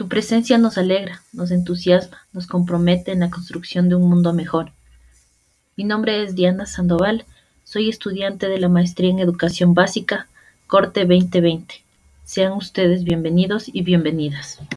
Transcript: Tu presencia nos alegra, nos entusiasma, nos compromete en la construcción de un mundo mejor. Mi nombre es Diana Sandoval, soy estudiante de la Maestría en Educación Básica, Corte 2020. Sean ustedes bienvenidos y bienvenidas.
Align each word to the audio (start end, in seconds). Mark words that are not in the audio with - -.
Tu 0.00 0.08
presencia 0.08 0.56
nos 0.56 0.78
alegra, 0.78 1.20
nos 1.34 1.50
entusiasma, 1.50 2.26
nos 2.32 2.46
compromete 2.46 3.12
en 3.12 3.20
la 3.20 3.28
construcción 3.28 3.90
de 3.90 3.96
un 3.96 4.08
mundo 4.08 4.32
mejor. 4.32 4.72
Mi 5.76 5.84
nombre 5.84 6.22
es 6.22 6.34
Diana 6.34 6.64
Sandoval, 6.64 7.26
soy 7.64 7.90
estudiante 7.90 8.48
de 8.48 8.58
la 8.58 8.70
Maestría 8.70 9.10
en 9.10 9.18
Educación 9.18 9.74
Básica, 9.74 10.26
Corte 10.66 11.00
2020. 11.00 11.84
Sean 12.24 12.52
ustedes 12.52 13.04
bienvenidos 13.04 13.66
y 13.70 13.82
bienvenidas. 13.82 14.60